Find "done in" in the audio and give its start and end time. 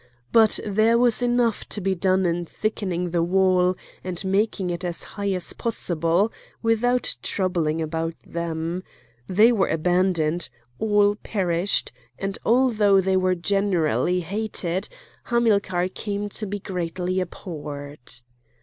1.93-2.43